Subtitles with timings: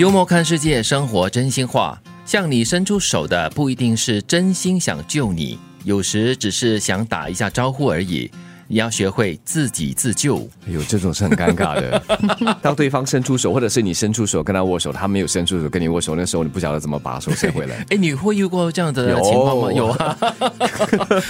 [0.00, 2.00] 幽默看世界，生活真心话。
[2.24, 8.30] 向你伸出手的不一定是真心想救你，有时只是想打一下招呼而已。
[8.72, 10.36] 你要学会自己自救。
[10.64, 12.00] 哎呦，这种是很尴尬的。
[12.62, 17.84] 当对方伸出手，或者是你伸出手跟他握手，他没有伸出手跟你握手，那时候你不晓得怎么把手伸回来。
[17.90, 19.72] 哎，你会遇过这样的情况吗？
[19.72, 20.16] 有啊，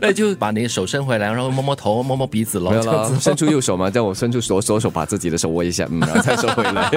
[0.00, 2.70] 那就把你的手伸回来，然后摸摸头、摸摸鼻子喽。
[2.70, 6.88] 没有了，伸出右手嘛，叫我伸出左左手，把自己的手握一下，嗯，然后再收回来。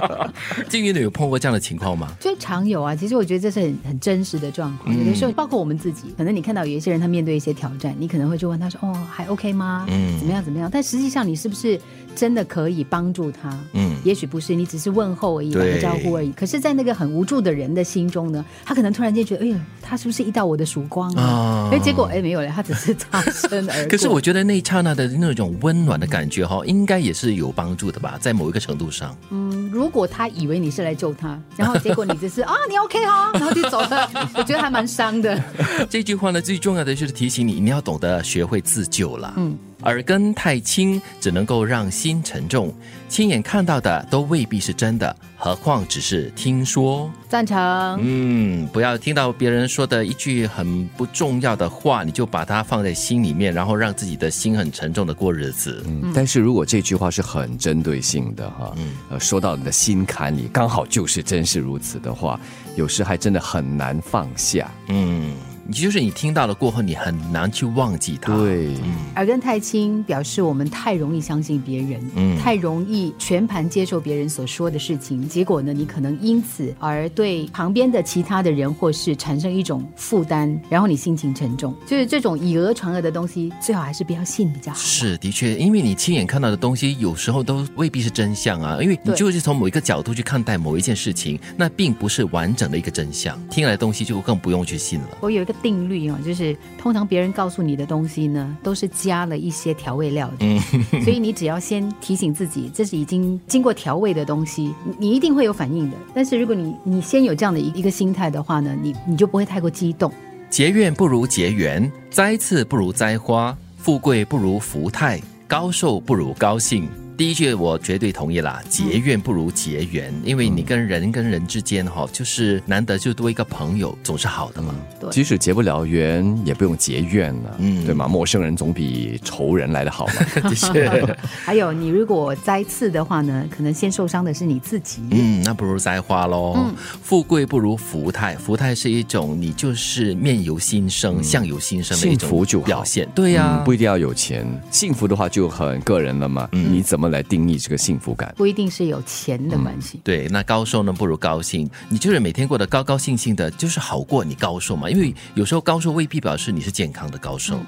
[0.66, 2.08] 金鱼，你有碰过这样的情况吗？
[2.18, 2.96] 就常有啊。
[2.96, 4.96] 其实我觉得这是很很真实的状况。
[4.96, 9.73] 有的时候，包括我们自己，可能你看到有一些人他面对一些挑战，你可能会去问他说：“哦，还 OK 吗？
[9.88, 10.44] 嗯，怎么样？
[10.44, 11.80] 怎么样？”但实际上，你是不是
[12.14, 13.58] 真的可以帮助他？
[13.72, 16.30] 嗯，也许不是，你只是问候而已，打个招呼而已。
[16.32, 23.88] 可是，在那个很无助的人的心中呢，他可能突然间觉得：“哎呀，他是不是遇到我的曙光啊？”哎，结果哎没有了，他只是擦身而过。
[23.90, 29.16] 可是我觉得那一刹那的那种温暖的感觉哈，应该也是有帮助的吧，在某一个程度上。
[29.30, 35.42] 嗯，如果他以为你是来救他，然后结果你只是 啊，你 OK 哈，然后就走了， 我觉得还蛮伤的。
[35.90, 39.34] 这句话呢，最重要的就是提醒你，你要懂得学会自救了。
[39.36, 39.58] 嗯。
[39.84, 42.72] 耳根太轻，只能够让心沉重。
[43.08, 47.08] 亲眼看到的都未必是真的，何况只是听说。
[47.28, 47.56] 赞成。
[48.00, 55.84] 嗯，不要听到别人说的一句很不重要的话，你就把它放在心里面，然后让自己的心很沉重的过日子。
[55.86, 58.74] 嗯，但是如果这句话是很针对性的哈，
[59.10, 62.40] 呃，说到你的心坎里，刚好就是真是如此的话，
[62.74, 64.68] 有时还真的很难放下。
[64.88, 65.36] 嗯。
[65.66, 68.36] 你就是你听到了过后，你很难去忘记它。
[68.36, 68.68] 对，
[69.16, 75.26] 耳根太轻，表示我们太容易相信别人，嗯，太容易全盘接受别人所说的事情。
[75.26, 81.74] 结果呢，你可能因此而对旁边的其他的人或事产生一种负担，然后你心情沉重。
[81.86, 84.78] 就是这种以讹传讹的东西，最好还是不要信比较好。
[84.78, 88.78] 是，的确，因为你亲眼看到的东西，有时候都未必是真相啊。
[88.82, 93.40] 因为你就是从某一个角度去看待某一件事情，那并不是完整的一个真相。
[93.48, 95.08] 听来的东西就更不用去信了。
[95.22, 95.53] 我有一个。
[95.62, 100.60] 定律啊，就是通常别人告诉你的东西呢，都是加了一些调味料的，
[101.02, 105.96] 所以你只要先提醒自己，这是已经经过调味的东西，你一定会有反应的。
[106.14, 110.12] 但是如果你你先有这样的一一个心态的话呢，你你就不会太过激动。
[110.50, 116.88] 结怨不如结缘，栽刺不如栽花，富贵不如福泰，高寿不如高兴。
[117.16, 124.74] 第一句我绝对同意啦，结怨不如结缘，因为你跟人跟人之间哈，就是难得就多一个朋友，总是好的嘛。
[124.98, 128.08] 对即使结不了缘，也不用结怨了，嗯，对吗？
[128.08, 130.14] 陌生人总比仇人来的好嘛。
[130.50, 131.14] 的确。
[131.44, 135.00] 还有，你如果栽刺的话呢，可能先受伤的是你自己。
[135.12, 136.54] 嗯，那不如栽花喽。
[136.56, 143.08] 嗯，富贵不如福泰，福泰是一种你就是面由心生、相由心生的一种表现。
[143.14, 146.48] 对呀，不一定要有钱，幸福的话就很个人了嘛。
[146.50, 147.03] 嗯，你怎么？
[147.08, 150.00] 来定义这个幸福感，不一定是有钱的关系。
[150.04, 150.92] 对，那高寿呢？
[150.92, 151.68] 不如高兴。
[151.88, 154.88] 你就是每天过得高高兴兴的，就是好过你高寿嘛。
[154.88, 157.58] 因为有时候高寿未必表示你是健康的高寿。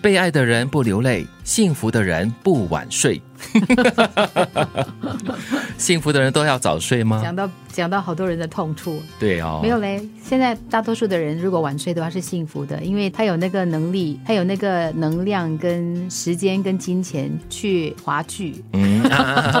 [0.00, 3.22] 被爱的人不流泪，幸福的人不晚睡。
[5.78, 7.20] 幸福的人都要早睡吗？
[7.22, 9.02] 讲到讲到好多人的痛处。
[9.18, 10.02] 对哦，没有嘞。
[10.24, 18.62] 现在大多数的人如果晚睡的话是幸福的，因为他有那个能力，他有那个能量跟时间跟金钱去划剧。
[18.72, 19.02] 嗯，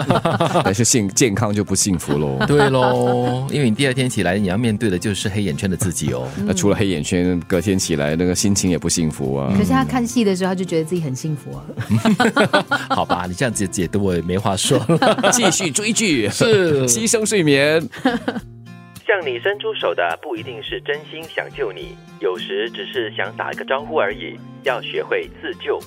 [0.64, 2.38] 但是幸健康就不幸福喽。
[2.46, 6.28] 对喽，因为你第二天起来你要面对的就是黑眼圈的自己哦。
[6.46, 9.52] 那除了黑眼圈，隔天起来那个心情也不幸福啊。
[9.56, 11.64] 可是他看戏的时候他就觉得自己很幸福啊。
[12.90, 14.78] 好吧，你这样子解读我也没话说。
[15.32, 17.80] 继续追剧是牺牲睡眠。
[19.06, 24.38] 向你伸出手的不一定是真心想救你，有时只是想打一个招呼而已。
[24.64, 25.78] 要学会自救。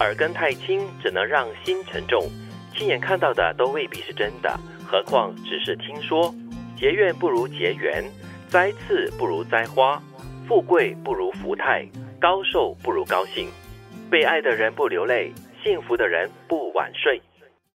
[0.00, 2.28] 耳根太轻，只能让心沉重。
[2.76, 6.34] 亲眼看到的都未必是真的，何况只是听说。
[6.76, 8.04] 结怨不如结缘，
[8.48, 10.00] 栽刺不如栽花，
[10.46, 11.86] 富贵不如福泰，
[12.20, 13.48] 高寿不如高兴。
[14.10, 15.32] 被爱的人不流泪，
[15.68, 17.20] 幸福的人不晚睡。